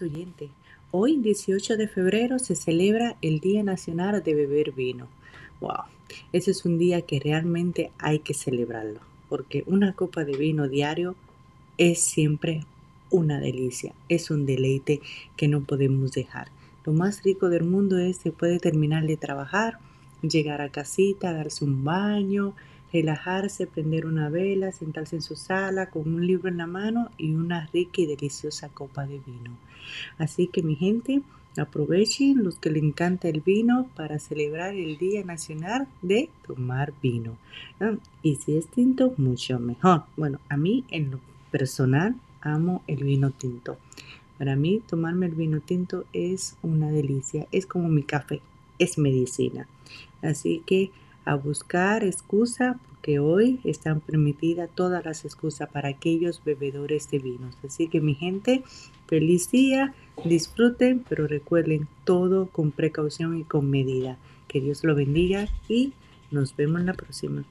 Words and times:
Oyente, 0.00 0.50
hoy 0.90 1.16
18 1.16 1.76
de 1.76 1.88
febrero 1.88 2.38
se 2.38 2.54
celebra 2.54 3.16
el 3.20 3.40
Día 3.40 3.62
Nacional 3.62 4.22
de 4.22 4.34
Beber 4.34 4.72
Vino. 4.72 5.08
Wow, 5.60 5.84
ese 6.32 6.52
es 6.52 6.64
un 6.64 6.78
día 6.78 7.02
que 7.02 7.18
realmente 7.18 7.90
hay 7.98 8.20
que 8.20 8.34
celebrarlo, 8.34 9.00
porque 9.28 9.64
una 9.66 9.94
copa 9.94 10.24
de 10.24 10.36
vino 10.36 10.68
diario 10.68 11.16
es 11.78 12.02
siempre 12.02 12.64
una 13.10 13.40
delicia, 13.40 13.92
es 14.08 14.30
un 14.30 14.46
deleite 14.46 15.00
que 15.36 15.48
no 15.48 15.64
podemos 15.64 16.12
dejar. 16.12 16.48
Lo 16.84 16.92
más 16.92 17.22
rico 17.22 17.48
del 17.48 17.64
mundo 17.64 17.98
es 17.98 18.20
que 18.20 18.30
puede 18.30 18.58
terminar 18.58 19.06
de 19.06 19.16
trabajar, 19.16 19.78
llegar 20.22 20.60
a 20.60 20.70
casita, 20.70 21.32
darse 21.32 21.64
un 21.64 21.82
baño, 21.82 22.54
relajarse, 22.92 23.66
prender 23.66 24.06
una 24.06 24.28
vela, 24.28 24.72
sentarse 24.72 25.16
en 25.16 25.22
su 25.22 25.36
sala 25.36 25.90
con 25.90 26.12
un 26.14 26.26
libro 26.26 26.48
en 26.48 26.58
la 26.58 26.66
mano 26.66 27.10
y 27.16 27.34
una 27.34 27.68
rica 27.72 28.02
y 28.02 28.06
deliciosa 28.06 28.68
copa 28.68 29.06
de 29.06 29.20
vino. 29.20 29.56
Así 30.18 30.46
que 30.46 30.62
mi 30.62 30.76
gente, 30.76 31.22
aprovechen 31.56 32.44
los 32.44 32.56
que 32.56 32.70
le 32.70 32.78
encanta 32.78 33.28
el 33.28 33.40
vino 33.40 33.86
para 33.94 34.18
celebrar 34.18 34.74
el 34.74 34.96
Día 34.96 35.22
Nacional 35.24 35.86
de 36.00 36.30
tomar 36.46 36.92
vino. 37.02 37.36
Y 38.22 38.36
si 38.36 38.56
es 38.56 38.68
tinto, 38.68 39.14
mucho 39.16 39.58
mejor. 39.58 40.04
Bueno, 40.16 40.38
a 40.48 40.56
mí 40.56 40.84
en 40.88 41.10
lo 41.10 41.20
personal 41.50 42.14
amo 42.40 42.82
el 42.86 43.04
vino 43.04 43.30
tinto. 43.30 43.76
Para 44.38 44.56
mí 44.56 44.82
tomarme 44.86 45.26
el 45.26 45.34
vino 45.34 45.60
tinto 45.60 46.04
es 46.12 46.56
una 46.62 46.90
delicia, 46.90 47.46
es 47.52 47.66
como 47.66 47.88
mi 47.88 48.02
café, 48.02 48.40
es 48.78 48.98
medicina. 48.98 49.68
Así 50.22 50.62
que 50.66 50.90
a 51.24 51.34
buscar 51.34 52.04
excusa 52.04 52.78
porque 52.88 53.18
hoy 53.18 53.60
están 53.64 54.00
permitidas 54.00 54.70
todas 54.74 55.04
las 55.04 55.24
excusas 55.24 55.68
para 55.68 55.88
aquellos 55.88 56.42
bebedores 56.44 57.10
de 57.10 57.18
vinos. 57.18 57.56
Así 57.64 57.88
que 57.88 58.00
mi 58.00 58.14
gente, 58.14 58.62
feliz 59.06 59.50
día, 59.50 59.94
disfruten, 60.24 61.04
pero 61.08 61.26
recuerden 61.26 61.88
todo 62.04 62.46
con 62.46 62.70
precaución 62.70 63.38
y 63.38 63.44
con 63.44 63.70
medida. 63.70 64.18
Que 64.46 64.60
Dios 64.60 64.84
lo 64.84 64.94
bendiga 64.94 65.48
y 65.68 65.92
nos 66.30 66.54
vemos 66.54 66.82
la 66.82 66.94
próxima. 66.94 67.44